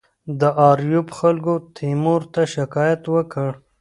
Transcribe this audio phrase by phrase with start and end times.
[0.39, 3.51] د آریوب خلکو تیمور ته شکایت وکړ.